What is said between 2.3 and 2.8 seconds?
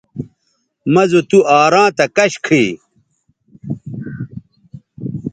کھئ